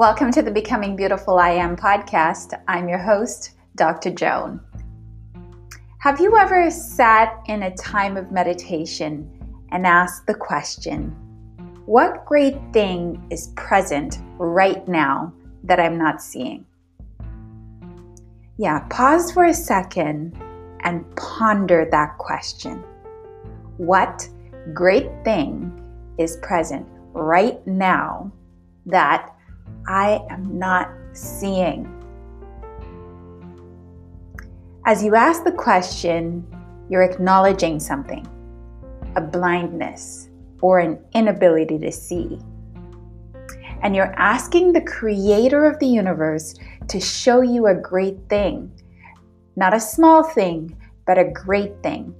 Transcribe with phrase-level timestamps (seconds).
[0.00, 2.58] Welcome to the Becoming Beautiful I Am podcast.
[2.66, 4.10] I'm your host, Dr.
[4.10, 4.58] Joan.
[5.98, 9.30] Have you ever sat in a time of meditation
[9.72, 11.10] and asked the question,
[11.84, 15.34] What great thing is present right now
[15.64, 16.64] that I'm not seeing?
[18.56, 20.34] Yeah, pause for a second
[20.82, 22.82] and ponder that question.
[23.76, 24.26] What
[24.72, 25.78] great thing
[26.16, 28.32] is present right now
[28.86, 29.36] that
[29.86, 31.88] I am not seeing?
[34.86, 36.46] As you ask the question,
[36.88, 38.26] you're acknowledging something
[39.16, 40.28] a blindness
[40.60, 42.38] or an inability to see.
[43.82, 46.54] And you're asking the creator of the universe
[46.88, 48.70] to show you a great thing.
[49.56, 52.14] Not a small thing, but a great thing.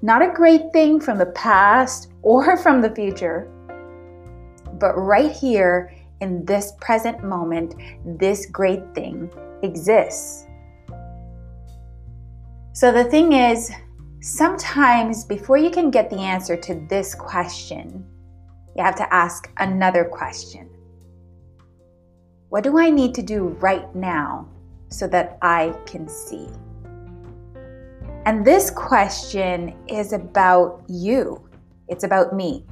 [0.00, 3.48] Not a great thing from the past or from the future,
[4.78, 7.74] but right here in this present moment,
[8.18, 9.28] this great thing
[9.62, 10.46] exists.
[12.72, 13.70] So the thing is,
[14.20, 18.06] sometimes before you can get the answer to this question,
[18.76, 20.70] you have to ask another question
[22.48, 24.48] What do I need to do right now
[24.88, 26.46] so that I can see?
[28.24, 31.42] And this question is about you,
[31.88, 32.64] it's about me.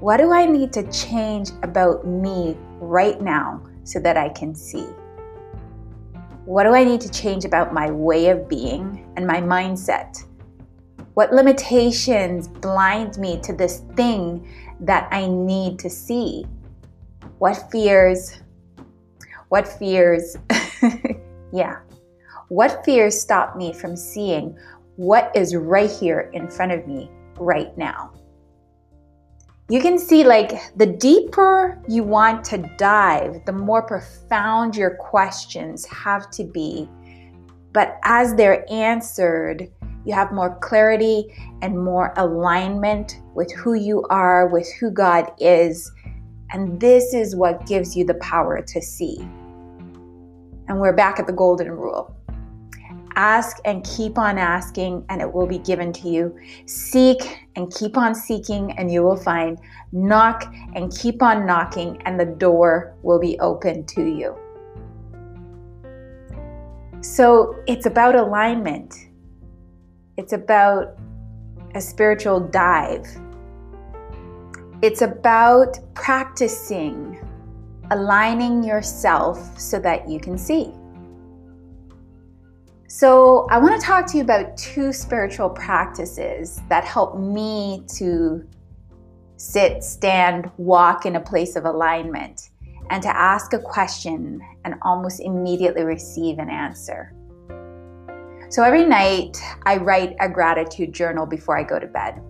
[0.00, 4.86] What do I need to change about me right now so that I can see?
[6.44, 10.24] What do I need to change about my way of being and my mindset?
[11.14, 14.48] What limitations blind me to this thing
[14.80, 16.44] that I need to see?
[17.38, 18.40] What fears?
[19.50, 20.36] What fears?
[21.52, 21.78] yeah.
[22.48, 24.58] What fears stop me from seeing
[24.96, 28.12] what is right here in front of me right now?
[29.72, 35.86] You can see like the deeper you want to dive, the more profound your questions
[35.86, 36.86] have to be.
[37.72, 39.66] But as they're answered,
[40.04, 45.90] you have more clarity and more alignment with who you are, with who God is.
[46.50, 49.16] And this is what gives you the power to see.
[50.68, 52.14] And we're back at the golden rule.
[53.16, 56.38] Ask and keep on asking, and it will be given to you.
[56.66, 59.58] Seek and keep on seeking, and you will find.
[59.92, 64.36] Knock and keep on knocking, and the door will be open to you.
[67.02, 68.94] So it's about alignment,
[70.16, 70.98] it's about
[71.74, 73.06] a spiritual dive,
[74.82, 77.18] it's about practicing
[77.92, 80.72] aligning yourself so that you can see.
[82.94, 88.46] So, I want to talk to you about two spiritual practices that help me to
[89.38, 92.50] sit, stand, walk in a place of alignment
[92.90, 97.14] and to ask a question and almost immediately receive an answer.
[98.50, 102.20] So, every night I write a gratitude journal before I go to bed.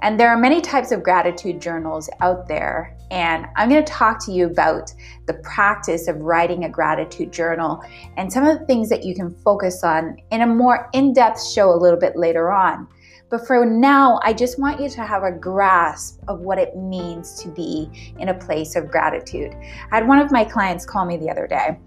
[0.00, 2.93] And there are many types of gratitude journals out there.
[3.10, 4.92] And I'm going to talk to you about
[5.26, 7.82] the practice of writing a gratitude journal
[8.16, 11.44] and some of the things that you can focus on in a more in depth
[11.44, 12.88] show a little bit later on.
[13.30, 17.42] But for now, I just want you to have a grasp of what it means
[17.42, 19.54] to be in a place of gratitude.
[19.90, 21.78] I had one of my clients call me the other day,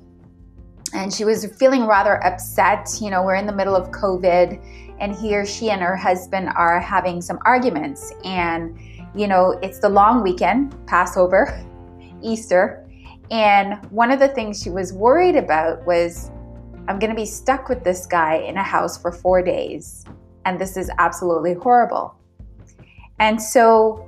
[0.93, 2.89] and she was feeling rather upset.
[2.99, 4.61] You know, we're in the middle of COVID
[4.99, 8.11] and he or she and her husband are having some arguments.
[8.23, 8.77] And,
[9.17, 11.63] you know, it's the long weekend, Passover,
[12.21, 12.87] Easter.
[13.31, 16.31] And one of the things she was worried about was
[16.87, 20.05] I'm going to be stuck with this guy in a house for four days.
[20.45, 22.15] And this is absolutely horrible.
[23.19, 24.07] And so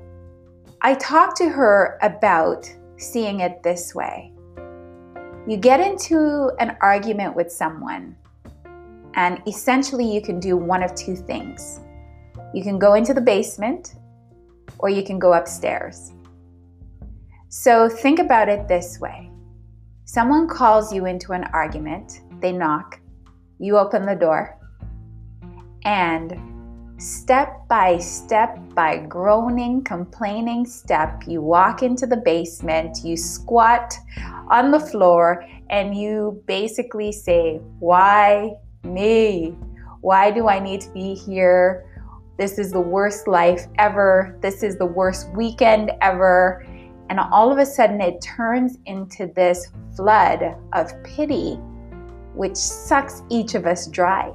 [0.82, 4.32] I talked to her about seeing it this way.
[5.48, 8.16] You get into an argument with someone
[9.16, 11.82] and essentially, you can do one of two things
[12.54, 13.96] you can go into the basement
[14.80, 16.14] or you can go upstairs.
[17.50, 19.32] So think about it this way
[20.06, 23.00] someone calls you into an argument, they knock,
[23.60, 24.58] you open the door,
[25.84, 26.34] and
[27.00, 33.94] step by step, by groaning, complaining step, you walk into the basement, you squat
[34.50, 39.56] on the floor, and you basically say, Why me.
[40.02, 41.86] Why do I need to be here?
[42.40, 44.40] This is the worst life ever.
[44.42, 46.66] This is the worst weekend ever.
[47.10, 51.56] And all of a sudden, it turns into this flood of pity,
[52.34, 54.34] which sucks each of us dry.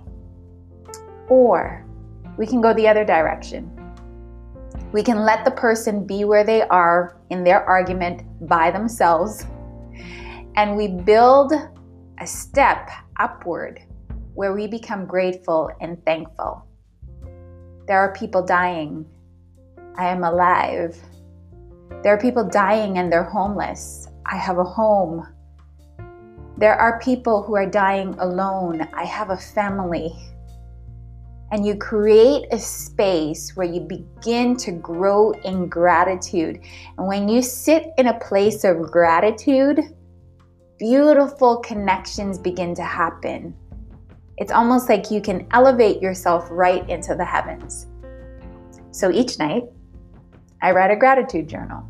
[1.28, 1.86] Or
[2.36, 3.70] we can go the other direction.
[4.92, 9.46] We can let the person be where they are in their argument by themselves
[10.56, 11.52] and we build
[12.20, 13.80] a step upward
[14.34, 16.64] where we become grateful and thankful.
[17.86, 19.04] There are people dying.
[19.96, 20.96] I am alive.
[22.02, 24.08] There are people dying and they're homeless.
[24.24, 25.26] I have a home.
[26.56, 28.88] There are people who are dying alone.
[28.94, 30.14] I have a family.
[31.50, 36.60] And you create a space where you begin to grow in gratitude.
[36.96, 39.80] And when you sit in a place of gratitude,
[40.78, 43.54] beautiful connections begin to happen.
[44.36, 47.86] It's almost like you can elevate yourself right into the heavens.
[48.90, 49.64] So each night,
[50.60, 51.88] I write a gratitude journal.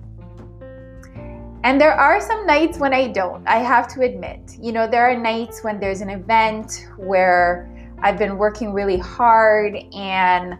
[1.63, 4.59] And there are some nights when I don't, I have to admit.
[4.61, 7.71] You know, there are nights when there's an event where
[8.03, 10.59] I've been working really hard and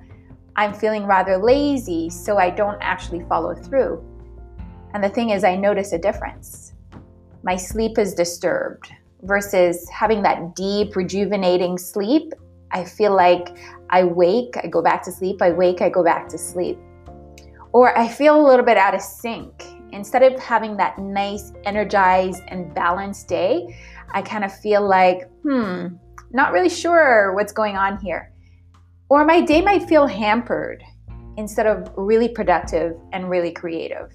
[0.57, 4.03] I'm feeling rather lazy, so I don't actually follow through.
[4.95, 6.73] And the thing is, I notice a difference.
[7.43, 8.91] My sleep is disturbed
[9.25, 12.33] versus having that deep, rejuvenating sleep.
[12.71, 13.57] I feel like
[13.91, 16.79] I wake, I go back to sleep, I wake, I go back to sleep.
[17.73, 22.43] Or I feel a little bit out of sync instead of having that nice, energized,
[22.49, 23.77] and balanced day,
[24.13, 25.87] I kind of feel like, hmm,
[26.31, 28.33] not really sure what's going on here.
[29.09, 30.83] Or my day might feel hampered
[31.37, 34.13] instead of really productive and really creative.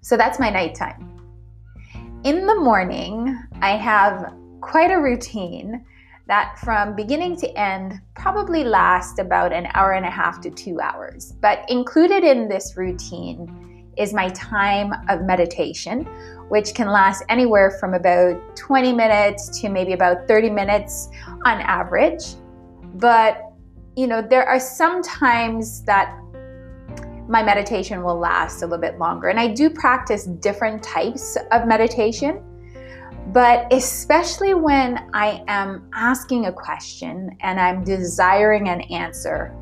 [0.00, 1.17] So that's my nighttime.
[2.24, 5.84] In the morning, I have quite a routine
[6.26, 10.80] that from beginning to end probably lasts about an hour and a half to two
[10.80, 11.32] hours.
[11.40, 16.06] But included in this routine is my time of meditation,
[16.48, 21.10] which can last anywhere from about 20 minutes to maybe about 30 minutes
[21.44, 22.24] on average.
[22.94, 23.44] But,
[23.96, 26.18] you know, there are some times that
[27.28, 29.28] my meditation will last a little bit longer.
[29.28, 32.42] And I do practice different types of meditation.
[33.28, 39.54] But especially when I am asking a question and I'm desiring an answer,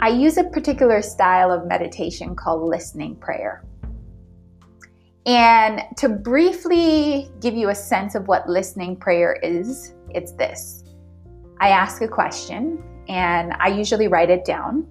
[0.00, 3.64] I use a particular style of meditation called listening prayer.
[5.24, 10.84] And to briefly give you a sense of what listening prayer is, it's this
[11.60, 14.86] I ask a question and I usually write it down.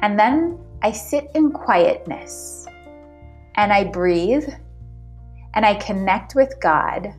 [0.00, 2.66] And then I sit in quietness
[3.56, 4.48] and I breathe
[5.54, 7.12] and I connect with God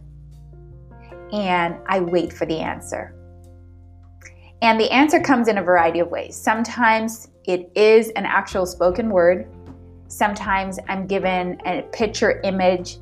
[1.34, 3.14] and I wait for the answer.
[4.62, 6.36] And the answer comes in a variety of ways.
[6.36, 9.48] Sometimes it is an actual spoken word,
[10.08, 12.98] sometimes I'm given a picture image,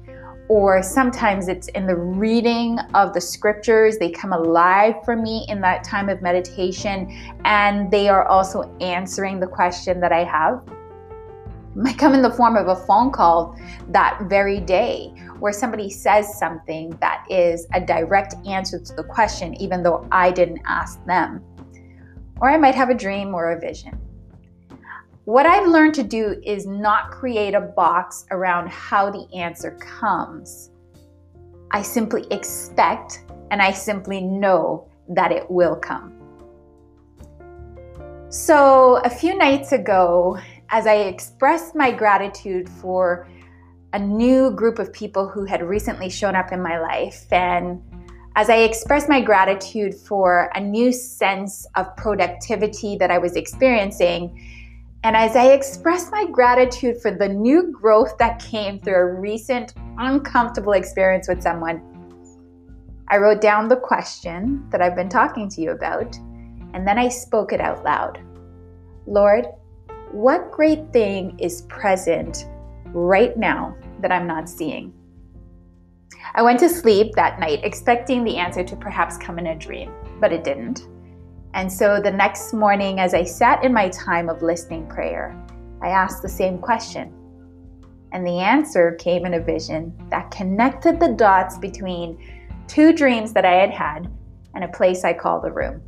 [0.49, 3.97] or sometimes it's in the reading of the scriptures.
[3.97, 7.11] They come alive for me in that time of meditation,
[7.43, 10.63] and they are also answering the question that I have.
[10.65, 13.59] It might come in the form of a phone call
[13.89, 19.53] that very day where somebody says something that is a direct answer to the question,
[19.61, 21.43] even though I didn't ask them.
[22.39, 23.99] Or I might have a dream or a vision.
[25.27, 30.71] What I've learned to do is not create a box around how the answer comes.
[31.71, 36.13] I simply expect and I simply know that it will come.
[38.29, 43.27] So, a few nights ago, as I expressed my gratitude for
[43.91, 47.81] a new group of people who had recently shown up in my life, and
[48.37, 54.56] as I expressed my gratitude for a new sense of productivity that I was experiencing,
[55.03, 59.73] and as I expressed my gratitude for the new growth that came through a recent
[59.97, 61.81] uncomfortable experience with someone,
[63.09, 66.17] I wrote down the question that I've been talking to you about,
[66.73, 68.19] and then I spoke it out loud.
[69.05, 69.47] Lord,
[70.11, 72.45] what great thing is present
[72.87, 74.93] right now that I'm not seeing?
[76.33, 79.93] I went to sleep that night expecting the answer to perhaps come in a dream,
[80.19, 80.87] but it didn't.
[81.53, 85.35] And so the next morning, as I sat in my time of listening prayer,
[85.81, 87.13] I asked the same question.
[88.11, 92.17] And the answer came in a vision that connected the dots between
[92.67, 94.11] two dreams that I had had
[94.55, 95.81] and a place I call the room.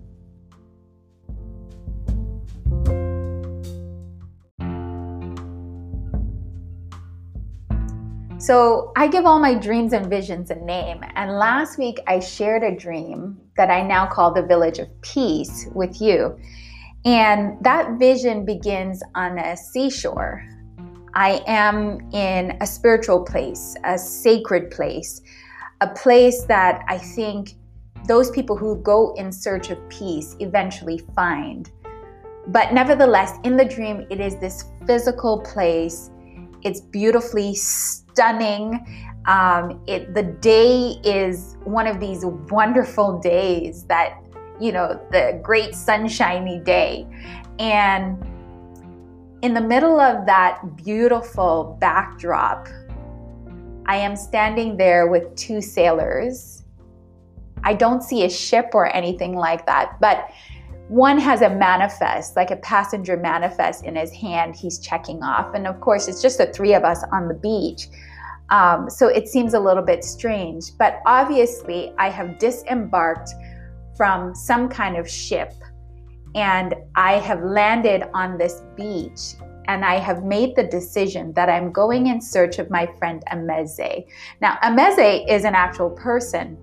[8.40, 11.04] So I give all my dreams and visions a name.
[11.16, 15.68] And last week I shared a dream that I now call the Village of Peace
[15.76, 16.40] with you.
[17.04, 20.42] And that vision begins on a seashore.
[21.16, 25.20] I am in a spiritual place, a sacred place,
[25.82, 27.56] a place that I think
[28.06, 31.70] those people who go in search of peace eventually find.
[32.48, 36.10] But nevertheless, in the dream, it is this physical place.
[36.64, 37.56] It's beautifully
[38.20, 38.86] stunning.
[39.28, 44.22] Um, it, the day is one of these wonderful days that,
[44.60, 47.08] you know, the great sunshiny day.
[47.60, 48.22] And
[49.42, 52.68] in the middle of that beautiful backdrop,
[53.86, 56.64] I am standing there with two sailors.
[57.64, 60.30] I don't see a ship or anything like that, but
[60.90, 65.54] one has a manifest, like a passenger manifest in his hand, he's checking off.
[65.54, 67.88] And of course, it's just the three of us on the beach.
[68.50, 70.78] Um, so it seems a little bit strange.
[70.78, 73.32] But obviously, I have disembarked
[73.96, 75.54] from some kind of ship
[76.36, 79.36] and I have landed on this beach
[79.68, 84.06] and I have made the decision that I'm going in search of my friend Ameze.
[84.42, 86.58] Now, Ameze is an actual person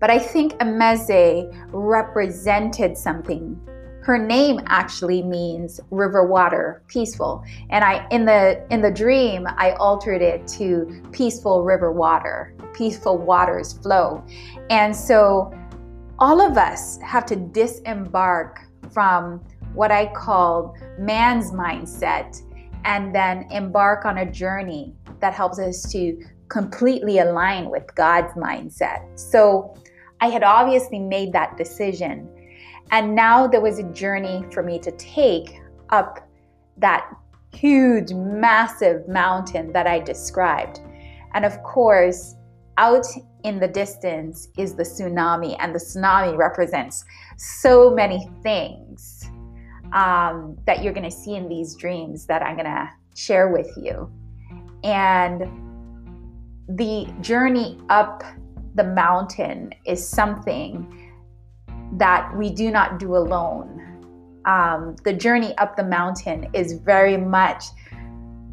[0.00, 3.58] but I think Ameze represented something.
[4.06, 7.42] Her name actually means river water, peaceful.
[7.70, 13.18] And I in the in the dream I altered it to peaceful river water, peaceful
[13.18, 14.24] waters flow.
[14.70, 15.52] And so
[16.20, 18.60] all of us have to disembark
[18.92, 19.44] from
[19.74, 22.40] what I call man's mindset
[22.84, 26.16] and then embark on a journey that helps us to
[26.48, 29.18] completely align with God's mindset.
[29.18, 29.74] So
[30.20, 32.30] I had obviously made that decision.
[32.90, 36.28] And now there was a journey for me to take up
[36.76, 37.10] that
[37.52, 40.80] huge, massive mountain that I described.
[41.34, 42.36] And of course,
[42.78, 43.06] out
[43.44, 47.04] in the distance is the tsunami, and the tsunami represents
[47.36, 49.24] so many things
[49.92, 53.70] um, that you're going to see in these dreams that I'm going to share with
[53.76, 54.10] you.
[54.84, 55.42] And
[56.68, 58.22] the journey up
[58.74, 61.05] the mountain is something
[61.96, 63.72] that we do not do alone.
[64.44, 67.64] Um, the journey up the mountain is very much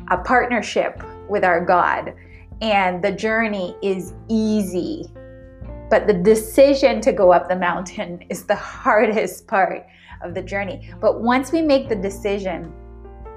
[0.09, 2.13] a partnership with our God,
[2.61, 5.05] and the journey is easy.
[5.89, 9.85] But the decision to go up the mountain is the hardest part
[10.23, 10.89] of the journey.
[10.99, 12.73] But once we make the decision,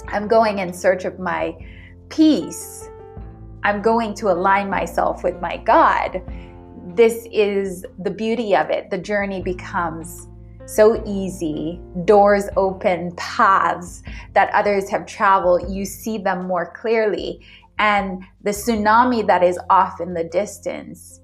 [0.08, 1.56] I'm going in search of my
[2.08, 2.88] peace.
[3.64, 6.22] I'm going to align myself with my God
[6.96, 8.90] this is the beauty of it.
[8.90, 10.28] The journey becomes
[10.66, 14.02] so easy, doors open, paths
[14.34, 17.40] that others have traveled, you see them more clearly.
[17.78, 21.20] And the tsunami that is off in the distance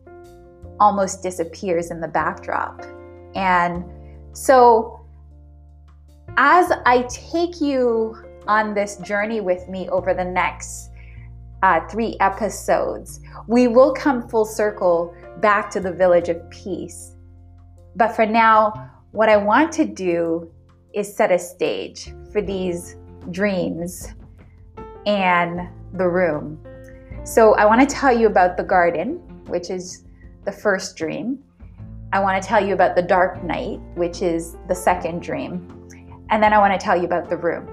[0.79, 2.85] almost disappears in the backdrop.
[3.35, 3.85] And
[4.33, 5.01] so,
[6.37, 10.92] as I take you on this journey with me over the next
[11.63, 17.15] uh, three episodes, we will come full circle back to the village of peace.
[17.97, 20.51] But for now, what I want to do
[20.95, 22.97] is set a stage for these
[23.31, 24.09] dreams
[25.07, 26.59] and the room.
[27.25, 29.17] So I want to tell you about the garden,
[29.47, 30.05] which is
[30.45, 31.39] the first dream.
[32.13, 35.89] I want to tell you about the dark night, which is the second dream.
[36.31, 37.69] And then I want to tell you about the room.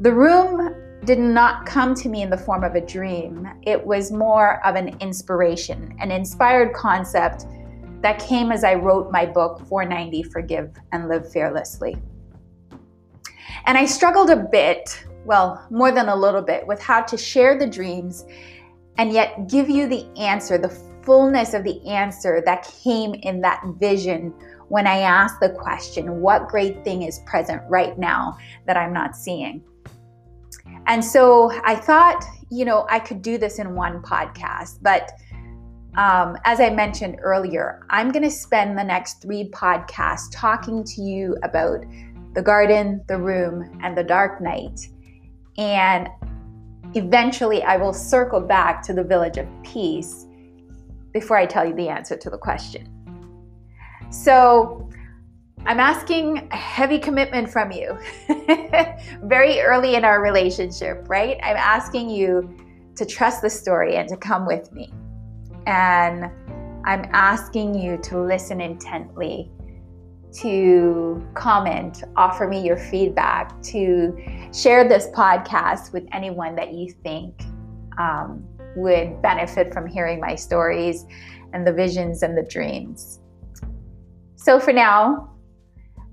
[0.00, 3.48] The room did not come to me in the form of a dream.
[3.62, 7.46] It was more of an inspiration, an inspired concept
[8.02, 11.96] that came as I wrote my book, 490 Forgive and Live Fearlessly.
[13.66, 17.58] And I struggled a bit, well, more than a little bit, with how to share
[17.58, 18.24] the dreams
[18.98, 23.62] and yet give you the answer, the fullness of the answer that came in that
[23.78, 24.32] vision
[24.68, 28.36] when I asked the question, What great thing is present right now
[28.66, 29.62] that I'm not seeing?
[30.86, 35.10] And so I thought, you know, I could do this in one podcast, but
[35.96, 41.00] um, as I mentioned earlier, I'm going to spend the next three podcasts talking to
[41.00, 41.84] you about
[42.34, 44.88] the garden, the room, and the dark night.
[45.56, 46.08] And
[46.94, 50.26] eventually, I will circle back to the village of peace
[51.12, 52.92] before I tell you the answer to the question.
[54.10, 54.90] So,
[55.66, 57.98] I'm asking a heavy commitment from you
[59.24, 61.38] very early in our relationship, right?
[61.42, 62.56] I'm asking you
[62.94, 64.92] to trust the story and to come with me.
[65.66, 66.26] And
[66.84, 69.50] I'm asking you to listen intently,
[70.34, 74.16] to comment, offer me your feedback, to
[74.54, 77.42] share this podcast with anyone that you think
[77.98, 78.46] um,
[78.76, 81.06] would benefit from hearing my stories
[81.52, 83.18] and the visions and the dreams.
[84.36, 85.32] So for now,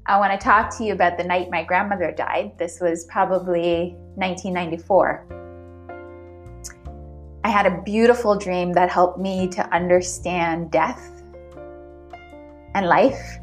[0.05, 2.57] I want to talk to you about the night my grandmother died.
[2.57, 5.25] This was probably 1994.
[7.45, 11.23] I had a beautiful dream that helped me to understand death
[12.75, 13.37] and life,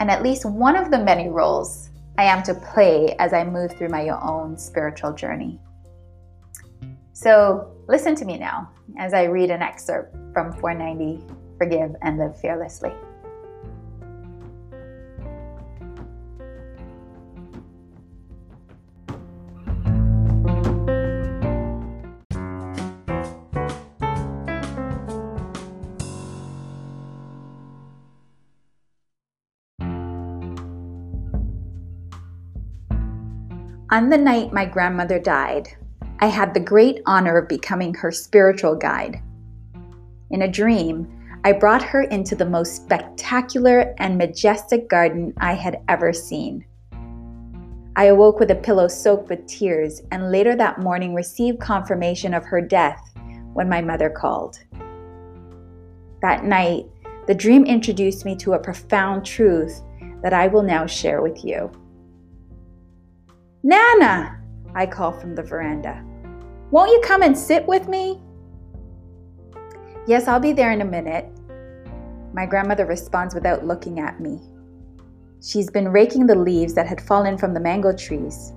[0.00, 1.88] and at least one of the many roles
[2.18, 5.58] I am to play as I move through my own spiritual journey.
[7.14, 11.24] So listen to me now as I read an excerpt from 490
[11.56, 12.92] Forgive and Live Fearlessly.
[33.92, 35.68] On the night my grandmother died,
[36.20, 39.20] I had the great honor of becoming her spiritual guide.
[40.30, 41.08] In a dream,
[41.42, 46.64] I brought her into the most spectacular and majestic garden I had ever seen.
[47.96, 52.44] I awoke with a pillow soaked with tears and later that morning received confirmation of
[52.44, 53.12] her death
[53.54, 54.60] when my mother called.
[56.22, 56.86] That night,
[57.26, 59.82] the dream introduced me to a profound truth
[60.22, 61.72] that I will now share with you.
[63.62, 64.40] Nana,
[64.74, 66.02] I call from the veranda.
[66.70, 68.18] Won't you come and sit with me?
[70.06, 71.26] Yes, I'll be there in a minute.
[72.32, 74.40] My grandmother responds without looking at me.
[75.42, 78.54] She's been raking the leaves that had fallen from the mango trees.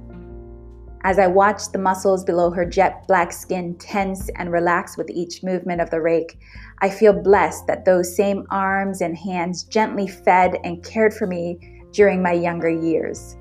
[1.04, 5.44] As I watch the muscles below her jet black skin tense and relax with each
[5.44, 6.40] movement of the rake,
[6.80, 11.88] I feel blessed that those same arms and hands gently fed and cared for me
[11.92, 13.36] during my younger years.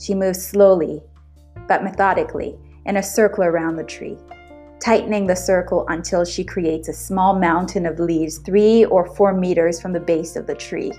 [0.00, 1.02] She moves slowly,
[1.68, 4.16] but methodically, in a circle around the tree,
[4.80, 9.78] tightening the circle until she creates a small mountain of leaves three or four meters
[9.78, 10.90] from the base of the tree.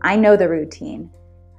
[0.00, 1.10] I know the routine.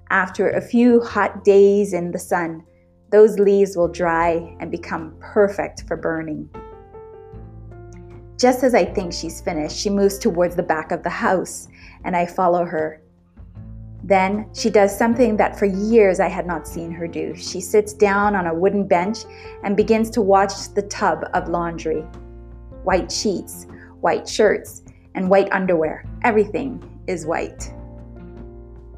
[0.10, 2.64] After a few hot days in the sun,
[3.12, 6.50] those leaves will dry and become perfect for burning.
[8.40, 11.68] Just as I think she's finished, she moves towards the back of the house,
[12.06, 13.04] and I follow her
[14.10, 17.36] then she does something that for years I had not seen her do.
[17.36, 19.20] She sits down on a wooden bench
[19.64, 22.02] and begins to watch the tub of laundry.
[22.84, 23.68] White sheets,
[24.02, 24.82] white shirts,
[25.16, 26.06] and white underwear.
[26.24, 27.72] Everything is white.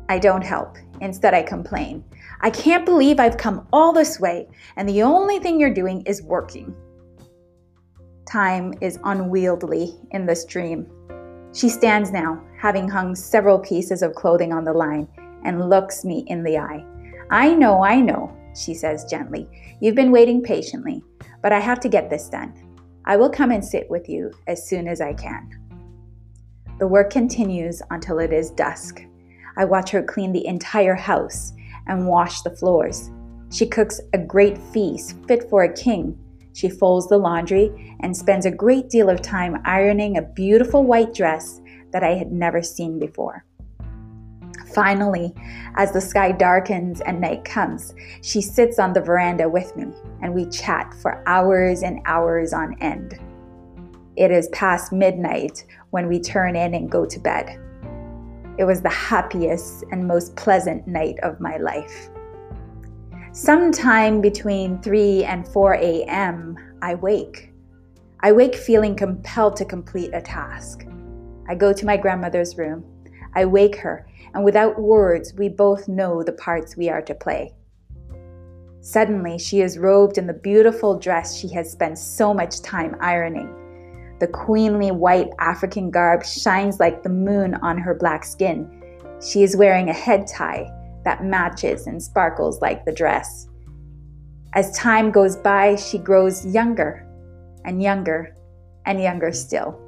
[0.10, 0.78] I don't help.
[1.02, 2.04] Instead, I complain.
[2.42, 6.22] I can't believe I've come all this way, and the only thing you're doing is
[6.22, 6.76] working.
[8.26, 10.88] Time is unwieldy in this dream.
[11.54, 15.08] She stands now, having hung several pieces of clothing on the line,
[15.44, 16.86] and looks me in the eye.
[17.32, 19.48] I know, I know, she says gently.
[19.80, 21.02] You've been waiting patiently,
[21.42, 22.54] but I have to get this done.
[23.06, 25.50] I will come and sit with you as soon as I can.
[26.78, 29.02] The work continues until it is dusk.
[29.58, 31.54] I watch her clean the entire house
[31.88, 33.10] and wash the floors.
[33.52, 36.16] She cooks a great feast fit for a king.
[36.54, 41.14] She folds the laundry and spends a great deal of time ironing a beautiful white
[41.14, 41.61] dress
[41.92, 43.46] that I had never seen before.
[44.74, 45.34] Finally,
[45.76, 49.88] as the sky darkens and night comes, she sits on the veranda with me
[50.22, 53.20] and we chat for hours and hours on end.
[54.16, 57.60] It is past midnight when we turn in and go to bed.
[58.58, 62.10] It was the happiest and most pleasant night of my life.
[63.34, 67.54] Sometime between 3 and 4 a.m., I wake.
[68.20, 70.86] I wake feeling compelled to complete a task.
[71.48, 72.84] I go to my grandmother's room.
[73.36, 77.54] I wake her, and without words, we both know the parts we are to play.
[78.82, 83.56] Suddenly, she is robed in the beautiful dress she has spent so much time ironing.
[84.20, 88.70] The queenly white African garb shines like the moon on her black skin.
[89.22, 90.72] She is wearing a head tie
[91.04, 93.48] that matches and sparkles like the dress.
[94.54, 97.08] As time goes by, she grows younger
[97.66, 98.36] and younger
[98.86, 99.80] and younger still.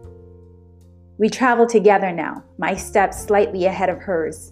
[1.20, 4.52] We travel together now, my steps slightly ahead of hers.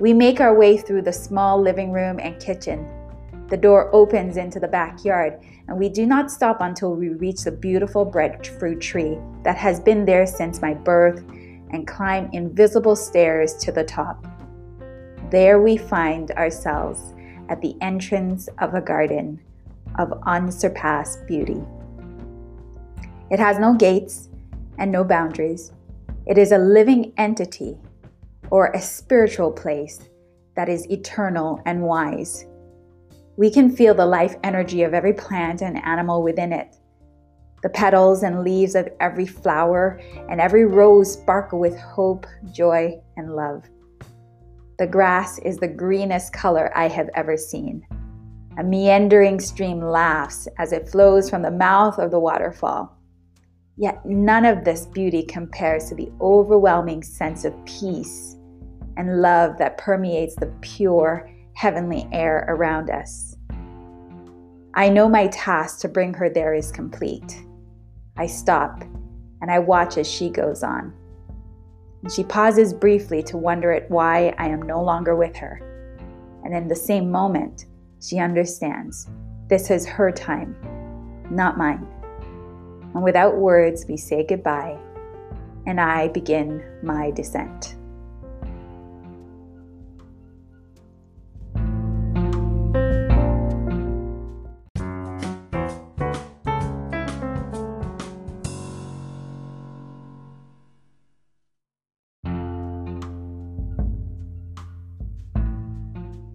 [0.00, 2.88] We make our way through the small living room and kitchen.
[3.48, 5.38] The door opens into the backyard,
[5.68, 10.04] and we do not stop until we reach the beautiful breadfruit tree that has been
[10.04, 11.22] there since my birth
[11.70, 14.26] and climb invisible stairs to the top.
[15.30, 17.14] There we find ourselves
[17.48, 19.40] at the entrance of a garden
[19.98, 21.62] of unsurpassed beauty.
[23.30, 24.30] It has no gates
[24.78, 25.70] and no boundaries.
[26.32, 27.76] It is a living entity
[28.48, 30.00] or a spiritual place
[30.56, 32.46] that is eternal and wise.
[33.36, 36.74] We can feel the life energy of every plant and animal within it.
[37.62, 43.36] The petals and leaves of every flower and every rose sparkle with hope, joy, and
[43.36, 43.64] love.
[44.78, 47.86] The grass is the greenest color I have ever seen.
[48.56, 52.96] A meandering stream laughs as it flows from the mouth of the waterfall.
[53.76, 58.36] Yet none of this beauty compares to the overwhelming sense of peace
[58.96, 63.36] and love that permeates the pure, heavenly air around us.
[64.74, 67.44] I know my task to bring her there is complete.
[68.16, 68.82] I stop
[69.40, 70.94] and I watch as she goes on.
[72.14, 75.60] She pauses briefly to wonder at why I am no longer with her.
[76.44, 77.66] And in the same moment,
[78.00, 79.08] she understands
[79.48, 80.56] this is her time,
[81.30, 81.86] not mine.
[82.94, 84.78] And without words, we say goodbye,
[85.66, 87.76] and I begin my descent.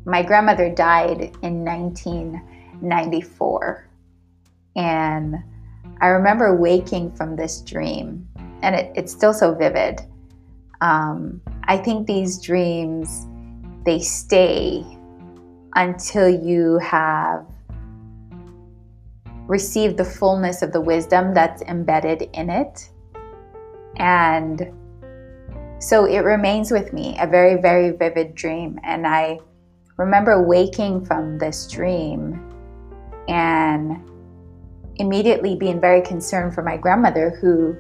[0.08, 3.88] my grandmother died in 1994.
[4.76, 5.36] And
[6.02, 8.28] I remember waking from this dream,
[8.62, 10.02] and it, it's still so vivid.
[10.82, 13.26] Um, I think these dreams,
[13.86, 14.86] they stay
[15.76, 17.46] until you have
[19.48, 22.90] received the fullness of the wisdom that's embedded in it.
[23.98, 24.74] And
[25.80, 28.80] so it remains with me, a very, very vivid dream.
[28.84, 29.40] And I
[29.98, 32.44] remember waking from this dream
[33.28, 34.02] and
[35.00, 37.76] immediately being very concerned for my grandmother, who,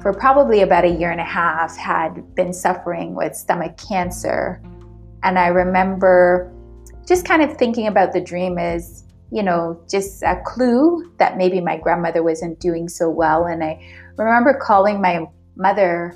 [0.00, 4.62] for probably about a year and a half, had been suffering with stomach cancer.
[5.22, 6.52] And I remember
[7.06, 11.60] just kind of thinking about the dream as, you know, just a clue that maybe
[11.60, 13.44] my grandmother wasn't doing so well.
[13.44, 13.80] And I
[14.16, 16.14] remember calling my mother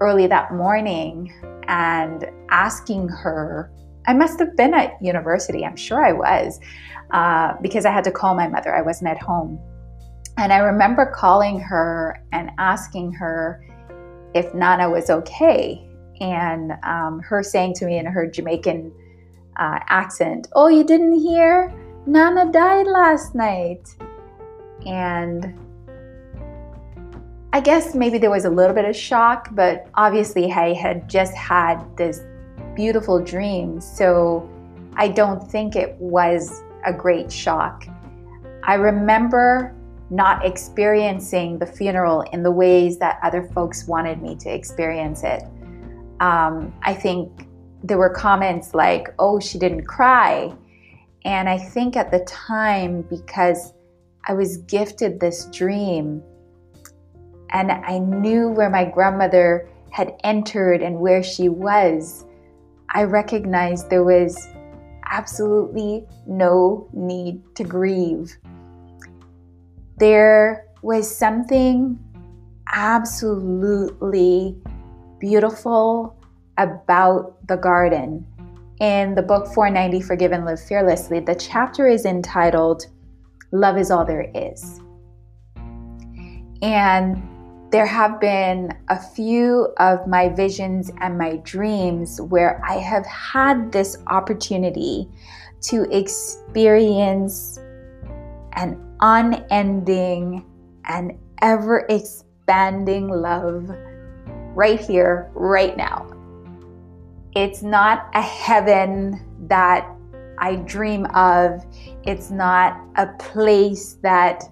[0.00, 1.32] early that morning
[1.68, 3.70] and asking her
[4.06, 5.64] I must have been at university.
[5.64, 6.60] I'm sure I was
[7.12, 8.74] uh, because I had to call my mother.
[8.74, 9.60] I wasn't at home.
[10.38, 13.64] And I remember calling her and asking her
[14.34, 15.86] if Nana was okay.
[16.20, 18.92] And um, her saying to me in her Jamaican
[19.56, 21.72] uh, accent, Oh, you didn't hear?
[22.06, 23.88] Nana died last night.
[24.86, 25.58] And
[27.52, 31.34] I guess maybe there was a little bit of shock, but obviously I had just
[31.34, 32.20] had this
[32.74, 33.86] beautiful dreams.
[33.86, 34.48] So
[34.96, 37.86] I don't think it was a great shock.
[38.64, 39.74] I remember
[40.10, 45.42] not experiencing the funeral in the ways that other folks wanted me to experience it.
[46.20, 47.48] Um, I think
[47.82, 50.54] there were comments like, oh, she didn't cry.
[51.24, 53.72] And I think at the time, because
[54.28, 56.22] I was gifted this dream
[57.50, 62.24] and I knew where my grandmother had entered and where she was,
[62.94, 64.48] I recognized there was
[65.10, 68.36] absolutely no need to grieve.
[69.96, 71.98] There was something
[72.72, 74.56] absolutely
[75.18, 76.16] beautiful
[76.58, 78.26] about the garden.
[78.80, 82.86] In the book 490 Forgive and Live Fearlessly, the chapter is entitled
[83.52, 84.80] Love is All There Is.
[86.62, 87.22] And
[87.72, 93.72] there have been a few of my visions and my dreams where I have had
[93.72, 95.08] this opportunity
[95.62, 97.58] to experience
[98.52, 100.44] an unending
[100.84, 103.70] and ever expanding love
[104.54, 106.06] right here, right now.
[107.34, 109.88] It's not a heaven that
[110.38, 111.64] I dream of,
[112.04, 114.44] it's not a place that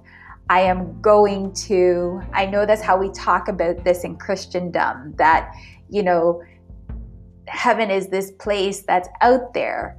[0.50, 5.54] I am going to, I know that's how we talk about this in Christendom, that,
[5.88, 6.42] you know,
[7.46, 9.96] heaven is this place that's out there.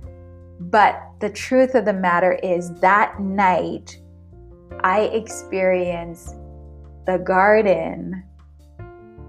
[0.60, 3.98] But the truth of the matter is that night,
[4.82, 6.36] I experienced
[7.06, 8.22] the garden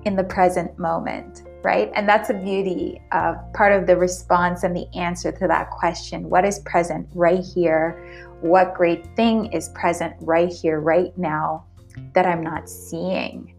[0.05, 1.91] in the present moment, right?
[1.95, 6.29] And that's the beauty of part of the response and the answer to that question
[6.29, 8.23] what is present right here?
[8.43, 11.65] what great thing is present right here, right now
[12.13, 13.55] that I'm not seeing.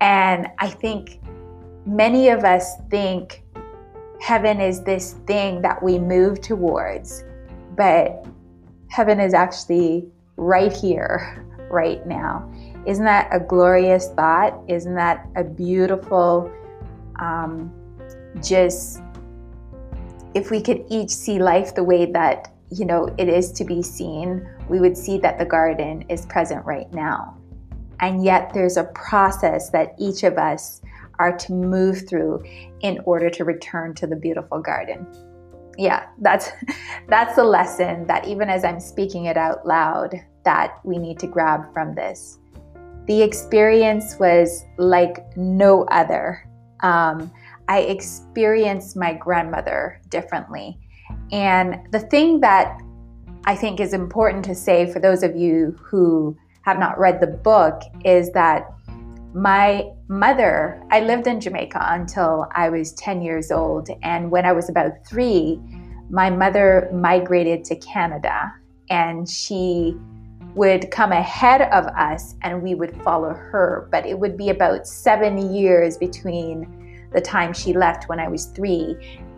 [0.00, 1.20] And I think
[1.84, 3.42] many of us think
[4.20, 7.24] heaven is this thing that we move towards,
[7.76, 8.24] but
[8.88, 12.48] heaven is actually right here, right now.
[12.86, 14.56] Isn't that a glorious thought?
[14.68, 16.52] Isn't that a beautiful,
[17.18, 17.72] um,
[18.42, 19.00] just
[20.34, 23.82] if we could each see life the way that you know, it is to be
[23.82, 27.36] seen, we would see that the garden is present right now.
[28.00, 30.82] And yet there's a process that each of us
[31.18, 32.44] are to move through
[32.80, 35.06] in order to return to the beautiful garden.
[35.76, 36.50] Yeah, that's
[37.08, 41.26] that's the lesson that even as I'm speaking it out loud that we need to
[41.26, 42.38] grab from this.
[43.06, 46.44] The experience was like no other.
[46.80, 47.30] Um,
[47.68, 50.78] I experienced my grandmother differently
[51.32, 52.80] and the thing that
[53.44, 57.26] I think is important to say for those of you who have not read the
[57.26, 58.70] book is that
[59.34, 63.88] my mother, I lived in Jamaica until I was 10 years old.
[64.02, 65.60] And when I was about three,
[66.10, 68.52] my mother migrated to Canada
[68.90, 69.96] and she
[70.58, 73.88] would come ahead of us and we would follow her.
[73.92, 78.46] But it would be about seven years between the time she left when I was
[78.46, 78.96] three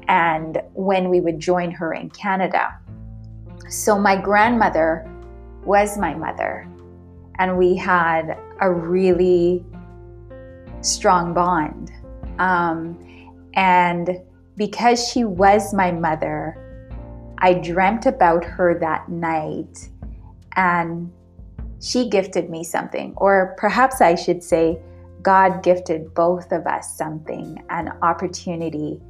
[0.08, 2.74] and when we would join her in Canada.
[3.68, 5.08] So my grandmother
[5.64, 6.66] was my mother,
[7.38, 9.64] and we had a really
[10.80, 11.92] strong bond.
[12.38, 12.98] Um,
[13.54, 14.18] and
[14.56, 16.56] because she was my mother,
[17.38, 19.90] I dreamt about her that night
[20.56, 21.10] and
[21.80, 24.78] she gifted me something, or perhaps I should say,
[25.22, 29.00] God gifted both of us something an opportunity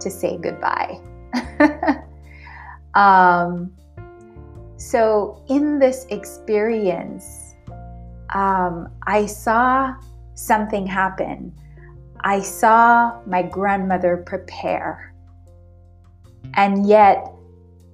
[0.00, 1.00] to say goodbye.
[2.94, 3.72] um,
[4.76, 7.54] so, in this experience,
[8.34, 9.94] um, I saw
[10.34, 11.52] something happen.
[12.22, 15.14] I saw my grandmother prepare.
[16.54, 17.30] And yet,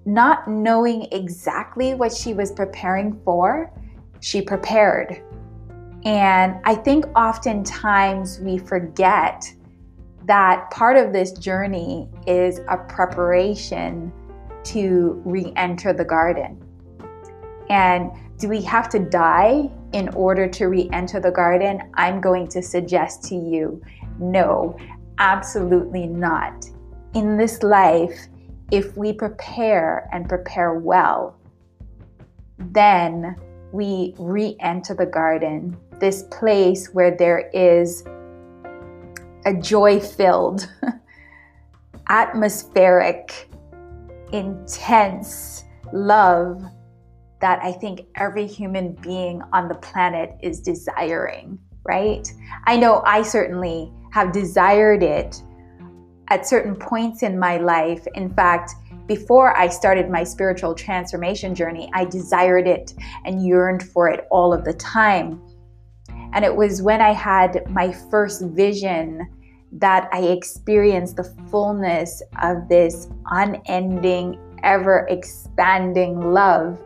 [0.07, 3.71] not knowing exactly what she was preparing for,
[4.21, 5.23] she prepared.
[6.05, 9.53] And I think oftentimes we forget
[10.25, 14.13] that part of this journey is a preparation
[14.65, 16.63] to re enter the garden.
[17.69, 21.91] And do we have to die in order to re enter the garden?
[21.95, 23.83] I'm going to suggest to you
[24.19, 24.77] no,
[25.19, 26.67] absolutely not.
[27.15, 28.29] In this life,
[28.71, 31.37] if we prepare and prepare well,
[32.59, 33.37] then
[33.73, 38.05] we re enter the garden, this place where there is
[39.45, 40.69] a joy filled,
[42.09, 43.49] atmospheric,
[44.33, 46.63] intense love
[47.41, 52.27] that I think every human being on the planet is desiring, right?
[52.65, 55.43] I know I certainly have desired it
[56.29, 58.07] at certain points in my life.
[58.15, 58.75] In fact,
[59.07, 64.53] before I started my spiritual transformation journey, I desired it and yearned for it all
[64.53, 65.41] of the time.
[66.33, 69.29] And it was when I had my first vision
[69.73, 76.81] that I experienced the fullness of this unending, ever expanding love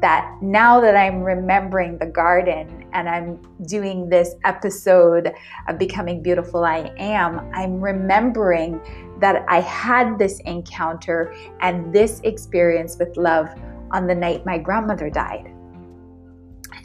[0.00, 5.32] that now that I'm remembering the garden and I'm doing this episode
[5.68, 8.80] of Becoming Beautiful I Am, I'm remembering
[9.20, 13.48] that I had this encounter and this experience with love
[13.90, 15.52] on the night my grandmother died.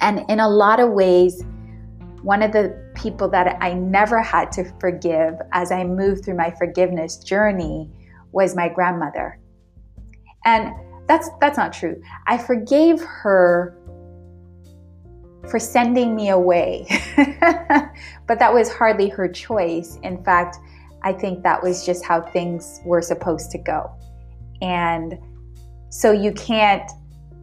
[0.01, 1.43] And in a lot of ways,
[2.21, 6.51] one of the people that I never had to forgive as I moved through my
[6.51, 7.89] forgiveness journey
[8.31, 9.39] was my grandmother.
[10.43, 10.73] And
[11.07, 12.01] that's that's not true.
[12.27, 13.77] I forgave her
[15.49, 16.85] for sending me away.
[18.27, 19.97] but that was hardly her choice.
[20.03, 20.57] In fact,
[21.03, 23.91] I think that was just how things were supposed to go.
[24.61, 25.17] And
[25.89, 26.89] so you can't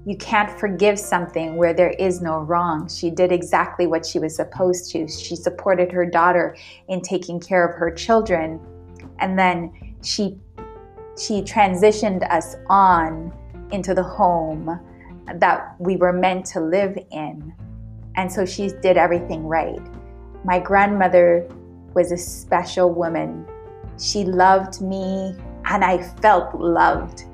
[0.04, 2.88] you can't forgive something where there is no wrong.
[2.88, 5.06] She did exactly what she was supposed to.
[5.06, 6.56] She supported her daughter
[6.88, 8.60] in taking care of her children
[9.22, 10.36] and then she
[11.18, 13.32] she transitioned us on
[13.70, 14.80] into the home
[15.36, 17.54] that we were meant to live in.
[18.16, 19.81] And so she did everything right.
[20.44, 21.48] My grandmother
[21.94, 23.46] was a special woman.
[23.98, 27.25] She loved me, and I felt loved.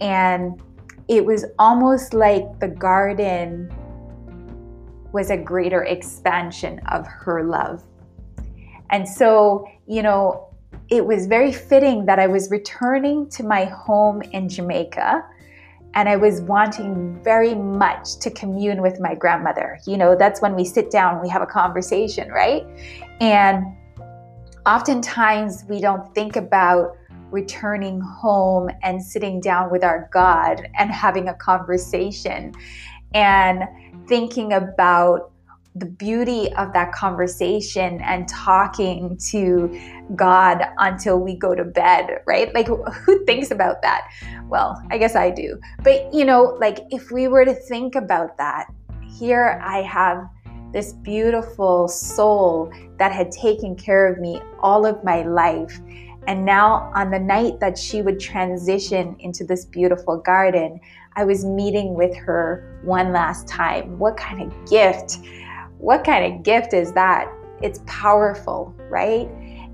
[0.00, 0.60] And
[1.08, 3.72] it was almost like the garden
[5.12, 7.82] was a greater expansion of her love.
[8.90, 10.48] And so, you know,
[10.88, 15.24] it was very fitting that I was returning to my home in Jamaica
[15.94, 19.80] and I was wanting very much to commune with my grandmother.
[19.86, 22.64] You know, that's when we sit down, we have a conversation, right?
[23.20, 23.64] And
[24.66, 26.96] oftentimes we don't think about
[27.30, 32.52] returning home and sitting down with our God and having a conversation
[33.14, 33.64] and
[34.06, 35.29] thinking about
[35.76, 39.80] the beauty of that conversation and talking to
[40.16, 42.52] God until we go to bed, right?
[42.54, 44.08] Like, who thinks about that?
[44.48, 45.60] Well, I guess I do.
[45.82, 48.66] But, you know, like, if we were to think about that,
[49.08, 50.28] here I have
[50.72, 55.80] this beautiful soul that had taken care of me all of my life.
[56.26, 60.80] And now, on the night that she would transition into this beautiful garden,
[61.16, 63.98] I was meeting with her one last time.
[63.98, 65.18] What kind of gift!
[65.80, 67.32] What kind of gift is that?
[67.62, 69.28] It's powerful, right?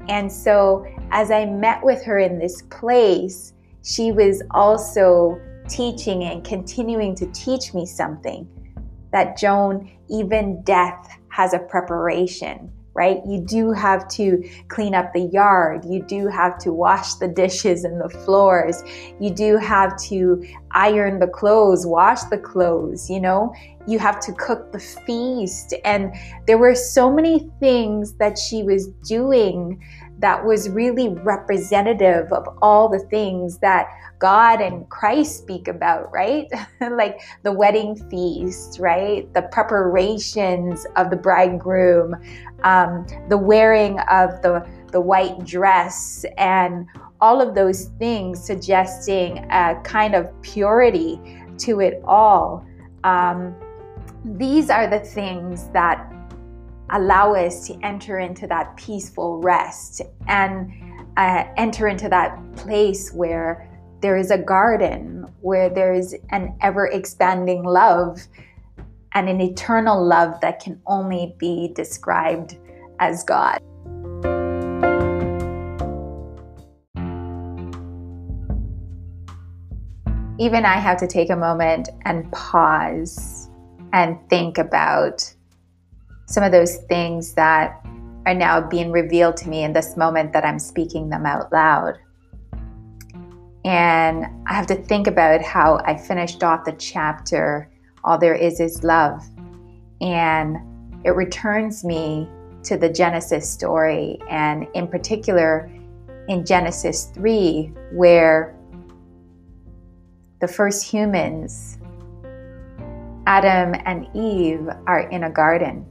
[0.09, 6.45] And so as I met with her in this place, she was also teaching and
[6.45, 8.49] continuing to teach me something
[9.13, 13.21] that Joan, even death has a preparation right?
[13.27, 15.85] You do have to clean up the yard.
[15.85, 18.83] You do have to wash the dishes and the floors.
[19.21, 23.55] You do have to iron the clothes, wash the clothes, you know?
[23.87, 25.75] You have to cook the feast.
[25.85, 26.13] And
[26.47, 29.81] there were so many things that she was doing
[30.19, 36.47] that was really representative of all the things that God and Christ speak about, right?
[36.93, 39.33] like the wedding feast, right?
[39.35, 42.15] The preparations of the bridegroom,
[42.65, 46.87] um, the wearing of the, the white dress, and
[47.21, 51.21] all of those things suggesting a kind of purity
[51.59, 52.65] to it all.
[53.05, 53.55] Um,
[54.25, 56.13] these are the things that
[56.91, 60.73] allow us to enter into that peaceful rest and
[61.17, 63.71] uh, enter into that place where
[64.01, 68.21] there is a garden, where there is an ever expanding love
[69.15, 72.57] and an eternal love that can only be described
[73.01, 73.59] as God.
[80.39, 83.49] Even I have to take a moment and pause
[83.95, 85.33] and think about
[86.27, 87.85] some of those things that
[88.27, 91.99] are now being revealed to me in this moment that I'm speaking them out loud.
[93.65, 97.71] And I have to think about how I finished off the chapter,
[98.05, 99.25] All There Is Is Love.
[100.01, 100.57] And
[101.05, 102.29] it returns me
[102.65, 105.71] to the Genesis story, and in particular,
[106.29, 108.57] in Genesis 3, where
[110.41, 111.79] the first humans,
[113.27, 115.87] Adam and Eve, are in a garden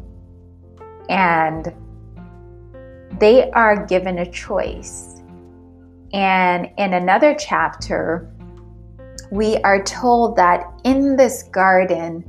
[1.10, 1.74] and
[3.20, 5.22] they are given a choice.
[6.14, 8.32] And in another chapter,
[9.32, 12.24] we are told that in this garden,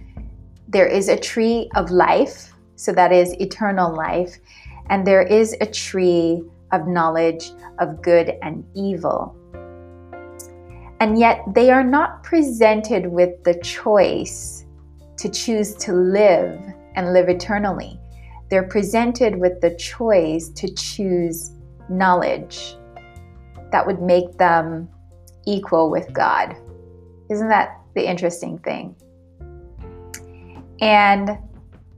[0.69, 4.39] there is a tree of life, so that is eternal life,
[4.91, 9.37] and there is a tree of knowledge of good and evil.
[10.99, 14.65] And yet, they are not presented with the choice
[15.19, 16.59] to choose to live
[16.95, 18.01] and live eternally
[18.49, 21.53] they're presented with the choice to choose
[21.89, 22.77] knowledge
[23.73, 24.89] that would make them
[25.47, 26.57] equal with God.
[27.31, 28.95] Isn't that the interesting thing?
[30.81, 31.39] And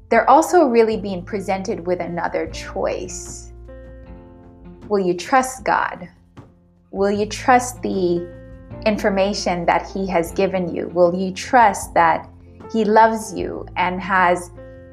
[0.09, 3.53] they're also really being presented with another choice.
[4.89, 6.09] Will you trust God?
[6.91, 8.27] Will you trust the
[8.87, 10.89] information that He has given you?
[10.89, 12.31] Will you trust that
[12.73, 14.51] He loves you and has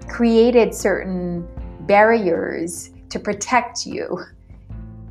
[0.08, 1.48] created certain
[1.82, 4.20] barriers to protect you,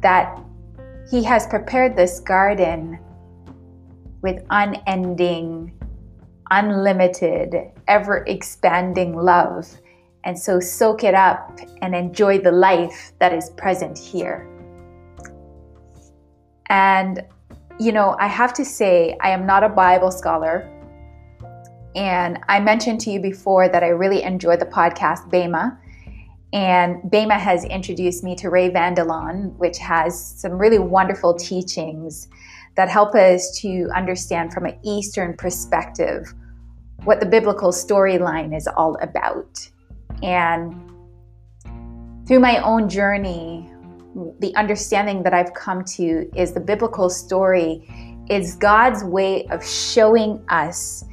[0.01, 0.39] that
[1.11, 2.99] He has prepared this garden
[4.23, 5.73] with unending,
[6.51, 7.55] unlimited,
[7.89, 9.69] ever expanding love.
[10.25, 14.49] And so soak it up and enjoy the life that is present here.
[16.71, 17.23] And,
[17.79, 20.67] you know, I have to say, I am not a Bible scholar.
[21.95, 25.79] And I mentioned to you before that I really enjoy the podcast Bema.
[26.53, 32.29] And Bema has introduced me to Ray Vander Laan, which has some really wonderful teachings
[32.77, 36.33] that help us to understand from an Eastern perspective
[37.05, 39.69] what the biblical storyline is all about.
[40.23, 40.75] And
[42.27, 43.71] through my own journey,
[44.39, 47.89] the understanding that I've come to is the biblical story
[48.31, 51.05] is God's way of showing us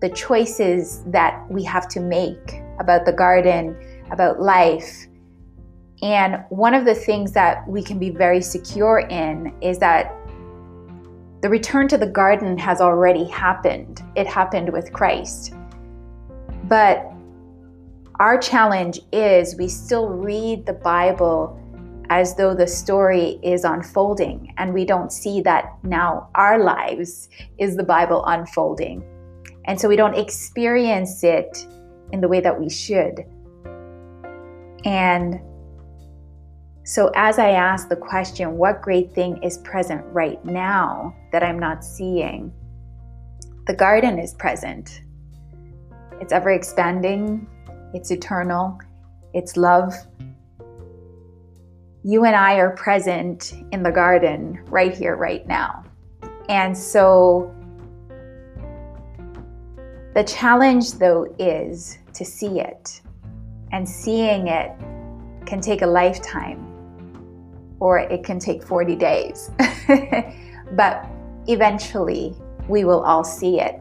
[0.00, 3.76] the choices that we have to make about the garden,
[4.10, 5.06] about life.
[6.02, 10.14] And one of the things that we can be very secure in is that
[11.42, 14.02] the return to the garden has already happened.
[14.16, 15.54] It happened with Christ.
[16.64, 17.04] But
[18.20, 21.54] our challenge is we still read the Bible
[22.10, 27.28] as though the story is unfolding, and we don't see that now our lives
[27.58, 29.04] is the Bible unfolding.
[29.68, 31.66] And so we don't experience it
[32.12, 33.24] in the way that we should.
[34.86, 35.40] And
[36.84, 41.58] so, as I ask the question, what great thing is present right now that I'm
[41.58, 42.50] not seeing?
[43.66, 45.02] The garden is present.
[46.18, 47.46] It's ever expanding,
[47.92, 48.78] it's eternal,
[49.34, 49.92] it's love.
[52.04, 55.84] You and I are present in the garden right here, right now.
[56.48, 57.54] And so,
[60.18, 63.02] the challenge, though, is to see it.
[63.70, 64.72] And seeing it
[65.46, 66.58] can take a lifetime
[67.78, 69.52] or it can take 40 days.
[70.72, 71.06] but
[71.46, 72.34] eventually,
[72.66, 73.76] we will all see it.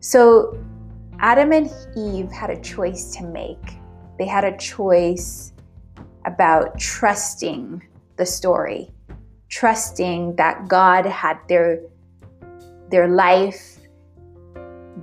[0.00, 0.58] So,
[1.20, 3.78] Adam and Eve had a choice to make.
[4.18, 5.52] They had a choice
[6.24, 7.86] about trusting
[8.16, 8.92] the story,
[9.48, 11.82] trusting that God had their
[12.90, 13.77] their life,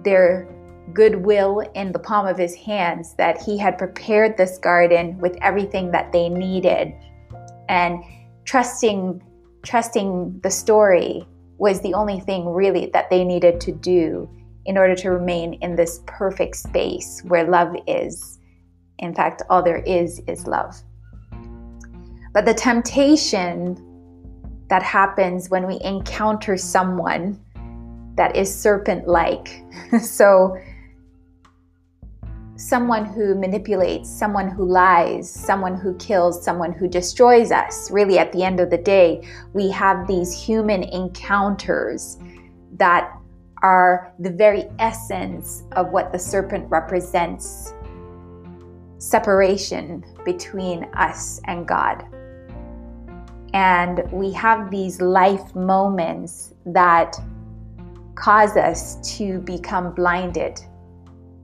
[0.03, 0.47] their
[0.93, 5.91] goodwill in the palm of his hands, that he had prepared this garden with everything
[5.91, 6.93] that they needed.
[7.69, 8.03] And
[8.45, 9.21] trusting
[9.63, 11.27] trusting the story
[11.57, 14.29] was the only thing really that they needed to do
[14.65, 18.39] in order to remain in this perfect space where love is.
[18.99, 20.75] In fact, all there is is love.
[22.33, 23.81] But the temptation
[24.69, 27.39] that happens when we encounter someone
[28.15, 29.63] that is serpent like,
[30.01, 30.57] so
[32.55, 37.91] someone who manipulates, someone who lies, someone who kills, someone who destroys us.
[37.91, 42.17] Really, at the end of the day, we have these human encounters
[42.77, 43.11] that
[43.61, 47.73] are the very essence of what the serpent represents
[48.97, 52.05] separation between us and God.
[53.53, 57.15] And we have these life moments that
[58.15, 60.59] cause us to become blinded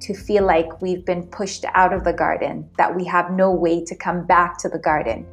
[0.02, 3.86] to feel like we've been pushed out of the garden, that we have no way
[3.86, 5.26] to come back to the garden.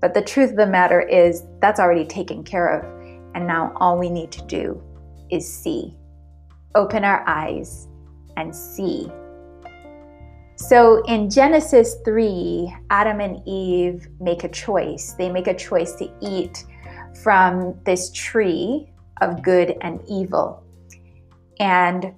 [0.00, 2.84] But the truth of the matter is, that's already taken care of.
[3.34, 4.82] And now all we need to do
[5.30, 5.94] is see.
[6.74, 7.86] Open our eyes
[8.36, 9.10] and see.
[10.56, 15.14] So in Genesis 3, Adam and Eve make a choice.
[15.18, 16.64] They make a choice to eat
[17.22, 18.90] from this tree
[19.20, 20.62] of good and evil.
[21.60, 22.14] And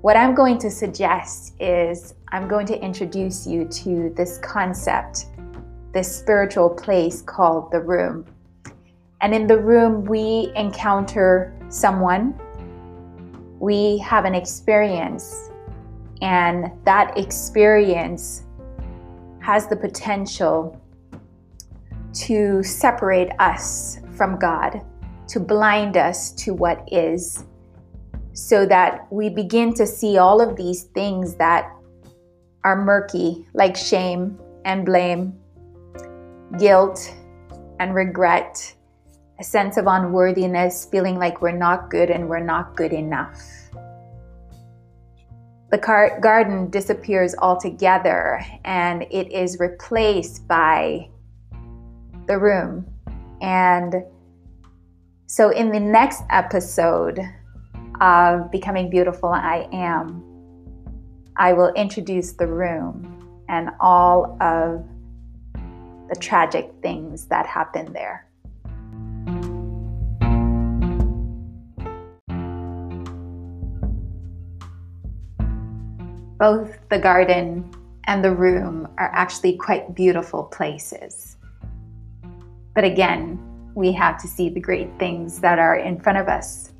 [0.00, 5.26] what I'm going to suggest is I'm going to introduce you to this concept,
[5.92, 8.24] this spiritual place called the room.
[9.20, 12.38] And in the room, we encounter someone,
[13.58, 15.50] we have an experience,
[16.22, 18.44] and that experience
[19.40, 20.80] has the potential
[22.12, 24.84] to separate us from God,
[25.28, 27.44] to blind us to what is
[28.32, 31.72] so that we begin to see all of these things that
[32.64, 35.34] are murky, like shame and blame,
[36.58, 37.14] guilt
[37.80, 38.74] and regret,
[39.40, 43.40] a sense of unworthiness, feeling like we're not good and we're not good enough.
[45.70, 51.10] The car- garden disappears altogether and it is replaced by
[52.26, 52.86] the room.
[53.40, 53.94] And
[55.28, 57.20] so, in the next episode,
[58.00, 60.24] of Becoming Beautiful I Am,
[61.36, 64.84] I will introduce the room and all of
[66.08, 68.26] the tragic things that happen there.
[76.38, 77.68] Both the garden
[78.04, 81.36] and the room are actually quite beautiful places.
[82.74, 83.47] But again,
[83.78, 86.72] we have to see the great things that are in front of us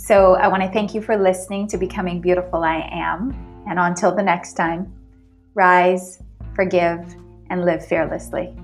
[0.00, 3.32] so I want to thank you for listening to Becoming Beautiful I Am.
[3.68, 4.90] And until the next time,
[5.54, 6.22] rise,
[6.54, 7.14] forgive,
[7.50, 8.54] and live fearlessly.